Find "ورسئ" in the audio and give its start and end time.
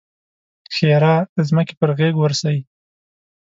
2.19-2.57